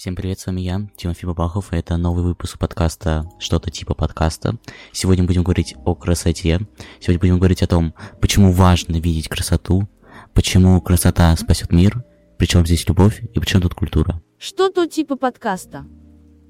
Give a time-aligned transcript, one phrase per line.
[0.00, 4.56] Всем привет, с вами я, Тимофей Бабахов, и это новый выпуск подкаста «Что-то типа подкаста».
[4.92, 6.66] Сегодня будем говорить о красоте,
[7.00, 9.90] сегодня будем говорить о том, почему важно видеть красоту,
[10.32, 12.02] почему красота спасет мир,
[12.38, 14.22] причем здесь любовь и причем тут культура.
[14.38, 15.84] Что-то типа подкаста.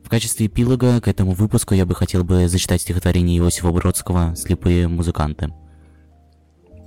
[0.04, 4.86] В качестве эпилога к этому выпуску я бы хотел бы зачитать стихотворение Иосифа Бродского «Слепые
[4.86, 5.52] музыканты».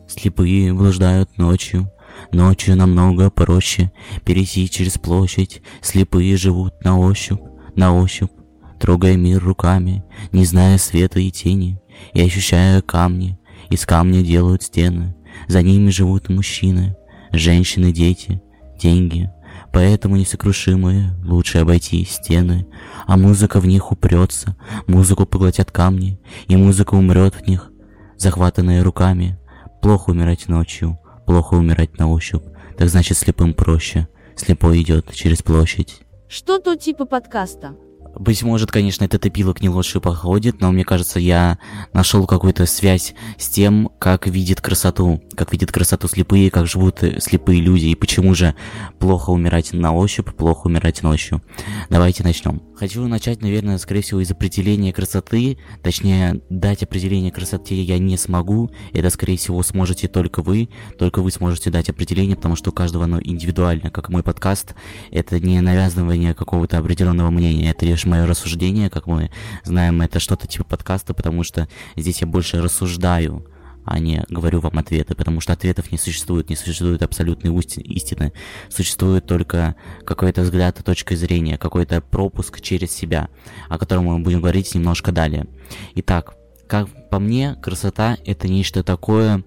[0.07, 1.91] Слепые блуждают ночью,
[2.32, 3.91] Ночью намного проще
[4.25, 5.62] перейти через площадь.
[5.82, 7.41] Слепые живут на ощупь,
[7.75, 8.32] на ощупь,
[8.80, 11.80] трогая мир руками, не зная света и тени,
[12.13, 13.38] и ощущая камни.
[13.70, 15.16] Из камня делают стены,
[15.48, 16.95] за ними живут мужчины,
[17.31, 18.41] женщины, дети,
[18.80, 19.32] деньги.
[19.71, 22.68] Поэтому несокрушимые лучше обойти стены,
[23.07, 24.55] а музыка в них упрется,
[24.88, 27.71] музыку поглотят камни, и музыка умрет в них,
[28.18, 29.40] захватанная руками.
[29.82, 32.44] Плохо умирать ночью, Плохо умирать на ощупь,
[32.77, 34.08] так значит слепым проще.
[34.36, 36.02] Слепой идет через площадь.
[36.27, 37.76] Что-то типа подкаста.
[38.16, 41.57] Быть может, конечно, этот эпилог не лучше походит, но мне кажется, я
[41.93, 47.60] нашел какую-то связь с тем, как видит красоту, как видят красоту слепые, как живут слепые
[47.60, 48.54] люди, и почему же
[48.99, 51.41] плохо умирать на ощупь, плохо умирать ночью.
[51.90, 52.62] Давайте начнем.
[52.84, 58.71] Хочу начать, наверное, скорее всего, из определения красоты, точнее, дать определение красоте я не смогу,
[58.91, 60.67] это, скорее всего, сможете только вы,
[60.99, 64.75] только вы сможете дать определение, потому что у каждого оно индивидуально, как мой подкаст,
[65.12, 69.31] это не навязывание какого-то определенного мнения, это лишь мое рассуждение, как мы
[69.63, 73.47] знаем, это что-то типа подкаста, потому что здесь я больше рассуждаю,
[73.85, 78.34] а не говорю вам ответы, потому что ответов не существует, не существует абсолютной истины,
[78.69, 79.75] существует только
[80.06, 83.29] какой-то взгляд, точка зрения, какой-то пропуск через себя,
[83.69, 85.47] о котором мы будем говорить немножко далее.
[85.95, 86.35] Итак,
[86.67, 89.44] как по мне, красота это нечто такое,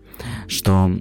[0.48, 1.00] что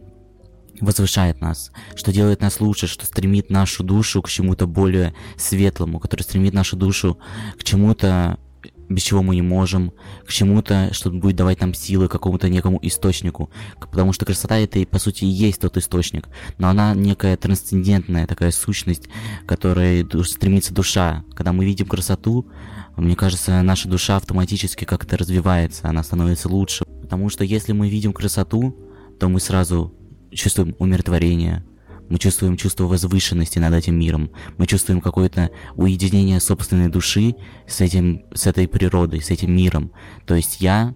[0.81, 6.21] возвышает нас, что делает нас лучше, что стремит нашу душу к чему-то более светлому, который
[6.21, 7.17] стремит нашу душу
[7.57, 8.39] к чему-то
[8.89, 9.93] без чего мы не можем,
[10.25, 13.49] к чему-то, что будет давать нам силы, какому-то некому источнику.
[13.79, 16.27] Потому что красота это, по сути, и есть тот источник.
[16.57, 19.09] Но она некая трансцендентная такая сущность,
[19.45, 21.23] которой стремится душа.
[21.33, 22.47] Когда мы видим красоту,
[22.95, 26.85] мне кажется, наша душа автоматически как-то развивается, она становится лучше.
[27.01, 28.75] Потому что если мы видим красоту,
[29.19, 29.93] то мы сразу
[30.31, 31.65] чувствуем умиротворение,
[32.09, 34.31] мы чувствуем чувство возвышенности над этим миром.
[34.57, 37.35] Мы чувствуем какое-то уединение собственной души
[37.67, 39.91] с, этим, с этой природой, с этим миром.
[40.25, 40.93] То есть я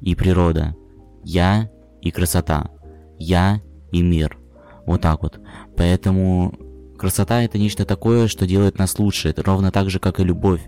[0.00, 0.76] и природа.
[1.24, 1.70] Я
[2.00, 2.70] и красота.
[3.18, 4.38] Я и мир.
[4.86, 5.40] Вот так вот.
[5.76, 6.54] Поэтому
[7.02, 9.28] красота это нечто такое, что делает нас лучше.
[9.28, 10.60] Это ровно так же, как и любовь.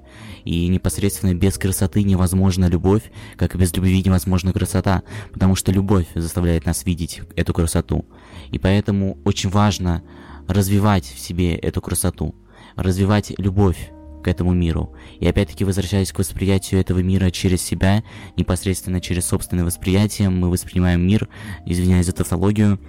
[0.45, 3.05] И непосредственно без красоты невозможна любовь,
[3.37, 5.05] как и без любви невозможна красота.
[5.33, 8.05] Потому что любовь заставляет нас видеть эту красоту.
[8.51, 10.03] И поэтому очень важно
[10.49, 12.35] развивать в себе эту красоту,
[12.75, 13.93] развивать любовь
[14.25, 14.93] к этому миру.
[15.21, 18.03] И опять-таки, возвращаясь к восприятию этого мира через себя,
[18.37, 21.29] непосредственно через собственное восприятие, мы воспринимаем мир,
[21.65, 22.81] извиняюсь за тавтологию,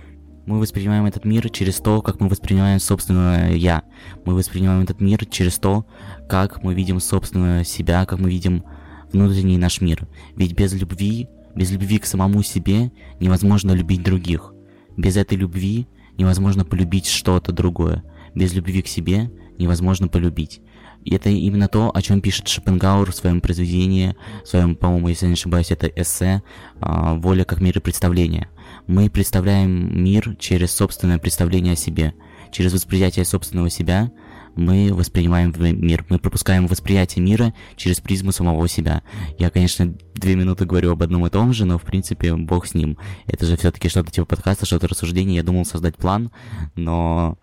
[0.46, 3.84] мы воспринимаем этот мир через то, как мы воспринимаем собственное «я».
[4.26, 5.86] Мы воспринимаем этот мир через то,
[6.30, 8.64] как мы видим собственное себя, как мы видим
[9.12, 10.08] внутренний наш мир.
[10.36, 14.54] Ведь без любви, без любви к самому себе невозможно любить других.
[14.98, 18.04] Без этой любви невозможно полюбить что-то другое.
[18.36, 20.62] Без любви к себе невозможно полюбить.
[21.06, 25.26] И это именно то, о чем пишет Шопенгауэр в своем произведении, в своем, по-моему, если
[25.26, 26.42] я не ошибаюсь, это эссе
[26.82, 28.50] а, «Воля как мир и представление».
[28.88, 32.14] Мы представляем мир через собственное представление о себе,
[32.52, 34.12] через восприятие собственного себя–
[34.56, 39.04] мы воспринимаем мир, мы пропускаем восприятие мира через призму самого себя.
[39.38, 42.74] Я, конечно, две минуты говорю об одном и том же, но, в принципе, бог с
[42.74, 42.98] ним.
[43.28, 45.38] Это же все-таки что-то типа подкаста, что-то рассуждение.
[45.38, 46.32] Я думал создать план,
[46.76, 47.38] но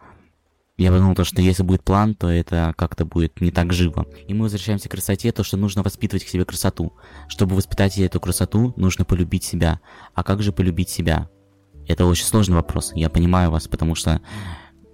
[0.78, 4.06] я подумал, то, что если будет план, то это как-то будет не так живо.
[4.26, 6.92] И мы возвращаемся к красоте, то, что нужно воспитывать к себе красоту.
[7.28, 9.80] Чтобы воспитать эту красоту, нужно полюбить себя.
[10.14, 11.28] А как же полюбить себя?
[11.86, 14.20] Это очень сложный вопрос, я понимаю вас, потому что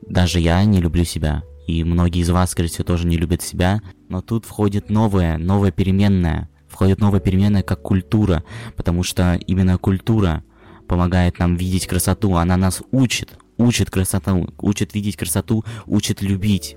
[0.06, 3.82] даже я не люблю себя и многие из вас, скорее всего, тоже не любят себя,
[4.08, 8.42] но тут входит новое, новая переменная, входит новая переменная как культура,
[8.74, 10.42] потому что именно культура
[10.88, 16.76] помогает нам видеть красоту, она нас учит, учит красоту, учит видеть красоту, учит любить.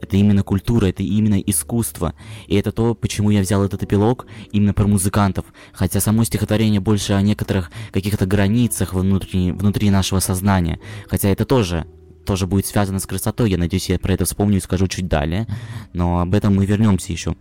[0.00, 2.14] Это именно культура, это именно искусство.
[2.48, 5.44] И это то, почему я взял этот эпилог именно про музыкантов.
[5.72, 10.80] Хотя само стихотворение больше о некоторых каких-то границах внутри, внутри нашего сознания.
[11.06, 11.86] Хотя это тоже
[12.26, 13.50] тоже будет связано с красотой.
[13.50, 15.46] Я надеюсь, я про это вспомню и скажу чуть далее.
[15.92, 17.36] Но об этом мы вернемся еще.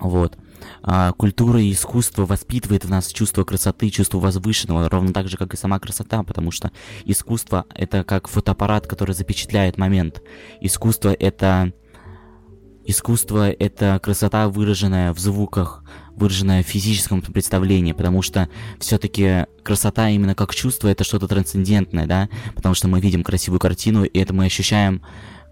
[0.00, 0.36] Вот.
[0.82, 5.54] А, культура и искусство воспитывает в нас чувство красоты, чувство возвышенного, ровно так же, как
[5.54, 6.70] и сама красота, потому что
[7.04, 10.22] искусство— это как фотоаппарат, который запечатляет момент.
[10.60, 11.72] Искусство— это
[12.84, 15.84] искусство— это красота, выраженная в звуках,
[16.16, 18.48] выраженная в физическом представлении, потому что
[18.80, 24.04] все-таки красота именно как чувство— это что-то трансцендентное, да, потому что мы видим красивую картину,
[24.04, 25.02] и это мы ощущаем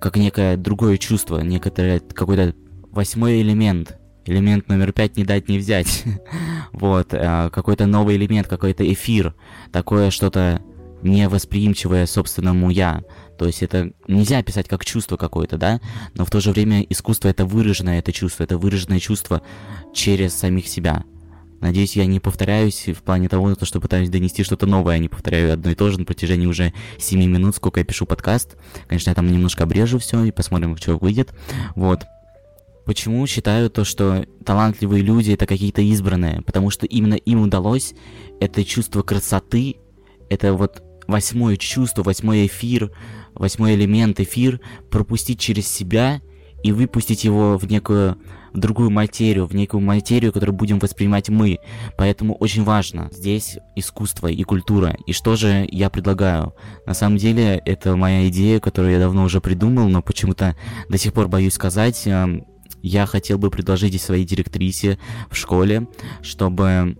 [0.00, 2.54] как некое другое чувство, некоторое какой-то
[2.90, 6.04] восьмой элемент, элемент номер пять не дать не взять.
[6.72, 9.34] вот, э, какой-то новый элемент, какой-то эфир,
[9.72, 10.60] такое что-то
[11.02, 13.02] невосприимчивое собственному я.
[13.38, 15.80] То есть это нельзя описать как чувство какое-то, да,
[16.14, 19.42] но в то же время искусство это выраженное это чувство, это выраженное чувство
[19.94, 21.04] через самих себя.
[21.60, 25.54] Надеюсь, я не повторяюсь в плане того, что пытаюсь донести что-то новое, я не повторяю
[25.54, 28.56] одно и то же на протяжении уже 7 минут, сколько я пишу подкаст.
[28.88, 31.34] Конечно, я там немножко обрежу все и посмотрим, что выйдет.
[31.74, 32.04] Вот.
[32.86, 36.42] Почему считаю то, что талантливые люди это какие-то избранные?
[36.42, 37.94] Потому что именно им удалось
[38.40, 39.76] это чувство красоты,
[40.30, 42.92] это вот восьмое чувство, восьмой эфир,
[43.34, 46.20] восьмой элемент, эфир пропустить через себя
[46.62, 48.18] и выпустить его в некую
[48.54, 51.58] другую материю, в некую материю, которую будем воспринимать мы.
[51.98, 54.96] Поэтому очень важно здесь искусство и культура.
[55.06, 56.54] И что же я предлагаю?
[56.86, 60.56] На самом деле, это моя идея, которую я давно уже придумал, но почему-то
[60.88, 62.08] до сих пор боюсь сказать.
[62.86, 64.96] Я хотел бы предложить своей директрисе
[65.28, 65.88] в школе,
[66.22, 66.96] чтобы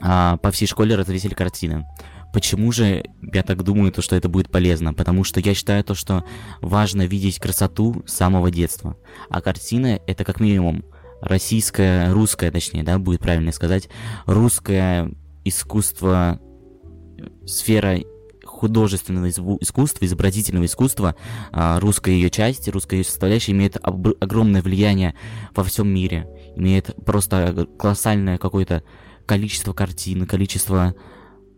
[0.00, 1.86] а, по всей школе развесили картины.
[2.32, 4.94] Почему же я так думаю, то, что это будет полезно?
[4.94, 6.24] Потому что я считаю то, что
[6.60, 8.96] важно видеть красоту с самого детства.
[9.30, 10.84] А картина— это как минимум
[11.20, 13.88] российское, русское, точнее, да, будет правильно сказать,
[14.26, 15.12] русское
[15.44, 16.40] искусство,
[17.46, 18.00] сфера
[18.66, 21.14] художественного искусства, изобразительного искусства,
[21.52, 25.14] русская ее часть, русская ее составляющая имеет огромное влияние
[25.54, 28.82] во всем мире, имеет просто колоссальное какое-то
[29.24, 30.94] количество картин, количество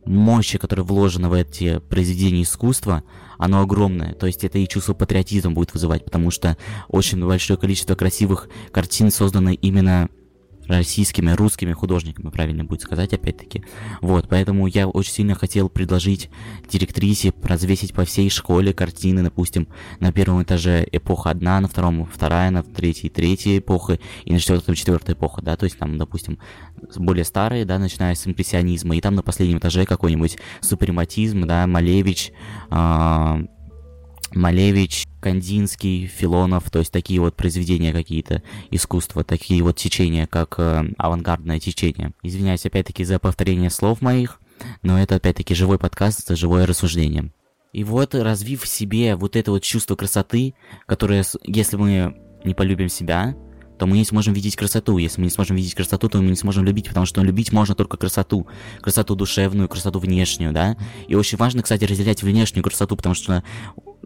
[0.04, 3.02] мощи, которая вложена в эти произведения искусства,
[3.36, 4.14] оно огромное.
[4.14, 6.56] То есть это и чувство патриотизма будет вызывать, потому что
[6.88, 10.08] очень большое количество красивых картин создано именно
[10.68, 13.64] российскими, русскими художниками, правильно будет сказать, опять-таки.
[14.00, 16.30] Вот, поэтому я очень сильно хотел предложить
[16.70, 19.68] директрисе развесить по всей школе картины, допустим,
[20.00, 24.74] на первом этаже эпоха одна, на втором вторая, на третьей третья эпоха, и на четвертом
[24.74, 26.38] четвертая эпоха, да, то есть там, допустим,
[26.96, 32.32] более старые, да, начиная с импрессионизма, и там на последнем этаже какой-нибудь супрематизм, да, Малевич,
[32.70, 33.44] э
[34.32, 40.84] Малевич, Кандинский, Филонов, то есть такие вот произведения какие-то искусства, такие вот течения, как э,
[40.96, 42.12] авангардное течение.
[42.22, 44.40] Извиняюсь опять-таки за повторение слов моих,
[44.82, 47.32] но это опять-таки живой подкаст, это живое рассуждение.
[47.72, 50.54] И вот, развив в себе вот это вот чувство красоты,
[50.86, 53.34] которое, если мы не полюбим себя,
[53.78, 54.98] то мы не сможем видеть красоту.
[54.98, 57.74] Если мы не сможем видеть красоту, то мы не сможем любить, потому что любить можно
[57.74, 58.48] только красоту.
[58.80, 60.76] Красоту душевную, красоту внешнюю, да?
[61.06, 63.44] И очень важно, кстати, разделять внешнюю красоту, потому что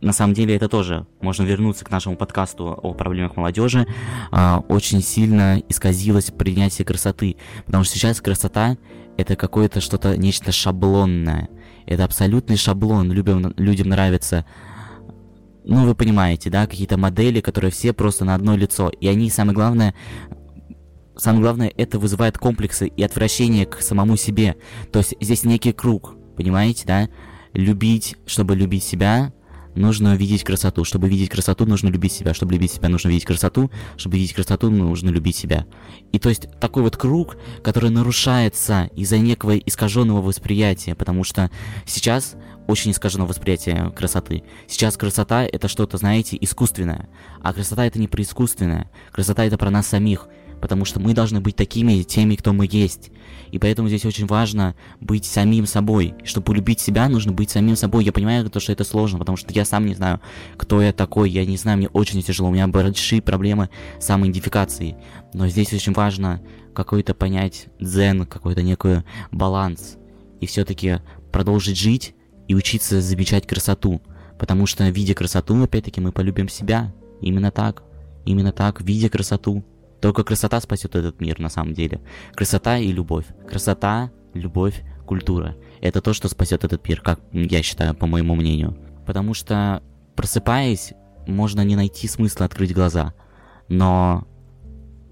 [0.03, 3.87] на самом деле это тоже можно вернуться к нашему подкасту о проблемах молодежи.
[4.31, 8.77] А, очень сильно исказилось принятие красоты, потому что сейчас красота
[9.17, 11.49] это какое-то что-то, нечто шаблонное.
[11.87, 13.13] Это абсолютный шаблон.
[13.13, 14.45] Людям, людям нравится
[15.65, 18.89] ну, вы понимаете, да, какие-то модели, которые все просто на одно лицо.
[18.89, 19.95] И они, самое главное,
[21.17, 24.57] самое главное, это вызывает комплексы и отвращение к самому себе.
[24.91, 27.09] То есть здесь некий круг, понимаете, да?
[27.53, 29.33] Любить, чтобы любить себя,
[29.75, 30.85] нужно видеть красоту.
[30.85, 32.35] Чтобы видеть красоту, нужно любить себя.
[32.35, 33.71] Чтобы любить себя, нужно видеть красоту.
[33.97, 35.67] Чтобы видеть красоту, нужно любить себя.
[36.13, 41.51] И то есть такой вот круг, который нарушается из-за некого искаженного восприятия, потому что
[41.87, 42.37] сейчас
[42.67, 44.45] очень искажено восприятие красоты.
[44.69, 47.09] Сейчас красота это что-то, знаете, искусственное.
[47.43, 48.91] А красота это не про искусственное.
[49.11, 50.29] Красота это про нас самих
[50.63, 53.11] потому что мы должны быть такими, теми, кто мы есть.
[53.51, 56.15] И поэтому здесь очень важно быть самим собой.
[56.23, 58.05] Чтобы полюбить себя, нужно быть самим собой.
[58.05, 60.21] Я понимаю, то, что это сложно, потому что я сам не знаю,
[60.57, 61.31] кто я такой.
[61.31, 62.49] Я не знаю, мне очень тяжело.
[62.49, 64.95] У меня большие проблемы с самоидентификацией.
[65.35, 66.41] Но здесь очень важно
[66.75, 69.03] какой-то понять дзен, какой-то некий
[69.33, 69.97] баланс.
[70.41, 71.01] И все-таки
[71.33, 72.15] продолжить жить
[72.47, 74.01] и учиться замечать красоту.
[74.39, 76.95] Потому что, видя красоту, опять-таки, мы полюбим себя.
[77.21, 77.83] Именно так.
[78.25, 79.65] Именно так, видя красоту.
[80.03, 82.01] Только красота спасет этот мир на самом деле.
[82.35, 83.27] Красота и любовь.
[83.49, 85.57] Красота, любовь, культура.
[85.81, 88.77] Это то, что спасет этот мир, как я считаю, по моему мнению.
[89.07, 89.81] Потому что,
[90.17, 90.93] просыпаясь,
[91.29, 93.15] можно не найти смысла открыть глаза.
[93.69, 94.27] Но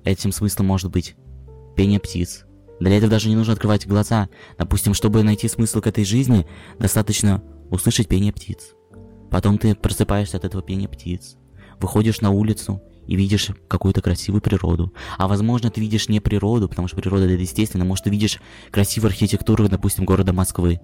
[0.04, 1.14] этим смыслом может быть
[1.76, 2.44] пение птиц.
[2.80, 4.28] Для этого даже не нужно открывать глаза.
[4.58, 6.48] Допустим, чтобы найти смысл к этой жизни,
[6.80, 8.72] достаточно услышать пение птиц.
[9.30, 11.36] Потом ты просыпаешься от этого пения птиц,
[11.78, 14.92] выходишь на улицу и видишь какую-то красивую природу.
[15.18, 18.38] А возможно, ты видишь не природу, потому что природа это естественно, может, ты видишь
[18.70, 20.80] красивую архитектуру, допустим, города Москвы.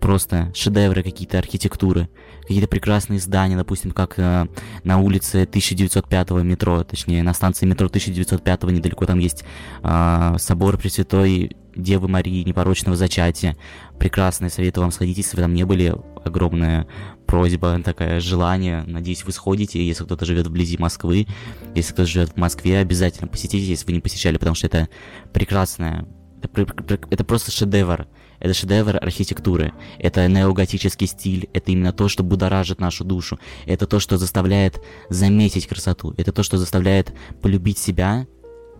[0.00, 2.08] Просто шедевры какие-то архитектуры,
[2.42, 4.46] какие-то прекрасные здания, допустим, как э,
[4.82, 9.44] на улице 1905 метро, точнее, на станции метро 1905 недалеко там есть
[9.82, 13.56] э, собор Пресвятой Девы Марии Непорочного Зачатия.
[13.98, 15.94] Прекрасное, советую вам сходить, если вы там не были.
[16.24, 16.86] Огромная
[17.26, 18.82] просьба, такое желание.
[18.86, 21.28] Надеюсь, вы сходите, если кто-то живет вблизи Москвы.
[21.74, 24.88] Если кто-то живет в Москве, обязательно посетите, если вы не посещали, потому что это
[25.32, 26.06] прекрасное
[26.42, 28.06] это, это просто шедевр.
[28.40, 29.72] Это шедевр архитектуры.
[29.98, 31.48] Это неоготический стиль.
[31.52, 33.38] Это именно то, что будоражит нашу душу.
[33.66, 34.80] Это то, что заставляет
[35.10, 36.14] заметить красоту.
[36.16, 38.26] Это то, что заставляет полюбить себя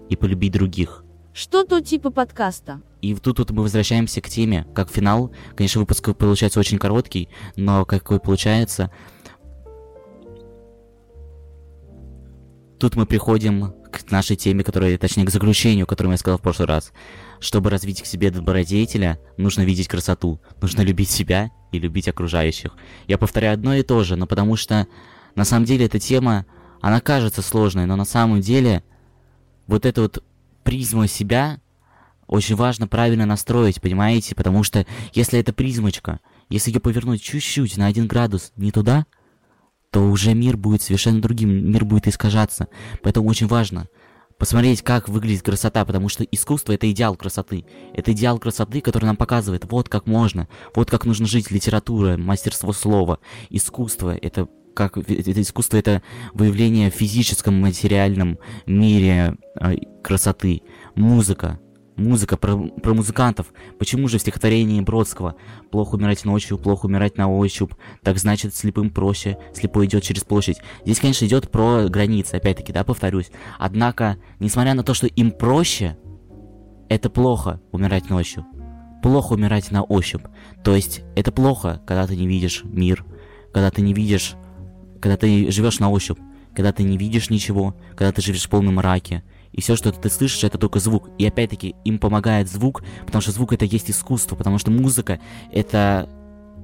[0.08, 1.04] и полюбить других.
[1.32, 2.80] Что-то типа подкаста.
[3.02, 5.32] И тут вот мы возвращаемся к теме, как финал.
[5.54, 8.90] Конечно, выпуск получается очень короткий, но какой получается...
[12.78, 16.68] Тут мы приходим к нашей теме, которая, точнее, к заключению, которое я сказал в прошлый
[16.68, 16.92] раз.
[17.40, 22.72] Чтобы развить к себе добродетеля, нужно видеть красоту, нужно любить себя и любить окружающих.
[23.06, 24.86] Я повторяю одно и то же, но потому что
[25.34, 26.46] на самом деле эта тема,
[26.80, 28.82] она кажется сложной, но на самом деле
[29.66, 30.24] вот эту вот
[30.64, 31.60] призму себя
[32.26, 34.34] очень важно правильно настроить, понимаете?
[34.34, 39.06] Потому что если эта призмочка, если ее повернуть чуть-чуть на один градус не туда,
[39.90, 42.68] то уже мир будет совершенно другим, мир будет искажаться.
[43.02, 43.88] Поэтому очень важно
[44.38, 47.66] посмотреть, как выглядит красота, потому что искусство— это идеал красоты.
[47.92, 52.72] Это идеал красоты, который нам показывает, вот как можно, вот как нужно жить, литература, мастерство
[52.72, 53.18] слова.
[53.50, 56.00] Искусство— это как это искусство это
[56.32, 60.62] выявление в физическом материальном мире э, красоты
[60.94, 61.58] музыка
[62.00, 63.48] Музыка, про, про музыкантов.
[63.78, 65.36] Почему же в стихотворении Бродского
[65.70, 70.56] «Плохо умирать ночью, плохо умирать на ощупь, так значит слепым проще, слепой идет через площадь».
[70.82, 73.30] Здесь, конечно, идет про границы, опять-таки, да, повторюсь.
[73.58, 75.98] Однако, несмотря на то, что им проще,
[76.88, 78.46] это плохо умирать ночью.
[79.02, 80.24] Плохо умирать на ощупь.
[80.64, 83.04] То есть, это плохо, когда ты не видишь мир,
[83.52, 84.36] когда ты не видишь,
[85.02, 86.18] когда ты живешь на ощупь,
[86.54, 90.08] когда ты не видишь ничего, когда ты живешь в полном мраке, и все, что ты
[90.10, 91.10] слышишь, это только звук.
[91.18, 95.20] И опять-таки им помогает звук, потому что звук это есть искусство, потому что музыка
[95.52, 96.08] это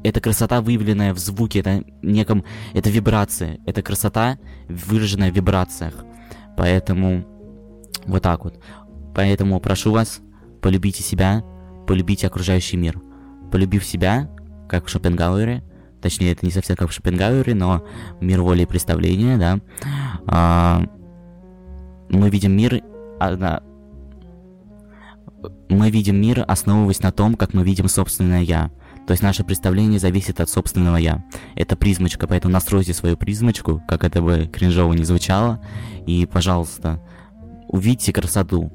[0.04, 4.38] это красота, выявленная в звуке, это неком, это вибрация, это красота,
[4.68, 5.94] выраженная в вибрациях.
[6.56, 7.24] Поэтому
[8.06, 8.62] вот так вот.
[9.16, 10.20] Поэтому прошу вас,
[10.62, 11.42] полюбите себя,
[11.88, 13.00] полюбите окружающий мир.
[13.50, 14.30] Полюбив себя,
[14.68, 15.64] как в Шопенгауэре,
[16.00, 17.84] точнее, это не совсем как в Шопенгауэре, но
[18.20, 19.58] мир воли и представления, да,
[20.26, 20.84] а,
[22.08, 22.82] мы видим мир...
[23.20, 23.62] А,
[25.68, 28.70] мы видим мир, основываясь на том, как мы видим собственное «я».
[29.06, 31.24] То есть наше представление зависит от собственного «я».
[31.54, 35.60] Это призмочка, поэтому настройте свою призмочку, как это бы кринжово не звучало,
[36.06, 37.02] и, пожалуйста,
[37.68, 38.72] увидьте красоту.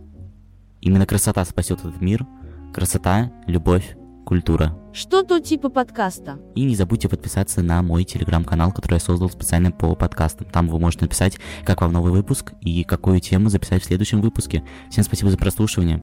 [0.80, 2.26] Именно красота спасет этот мир.
[2.74, 4.78] Красота, любовь, культура.
[4.94, 6.40] Что-то типа подкаста.
[6.56, 10.48] И не забудьте подписаться на мой телеграм-канал, который я создал специально по подкастам.
[10.48, 14.64] Там вы можете написать, как вам новый выпуск и какую тему записать в следующем выпуске.
[14.90, 16.00] Всем спасибо за прослушивание.